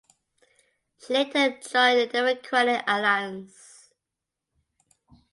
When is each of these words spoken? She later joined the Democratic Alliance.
She 0.97 1.13
later 1.13 1.59
joined 1.59 1.99
the 1.99 2.09
Democratic 2.11 2.83
Alliance. 2.87 3.91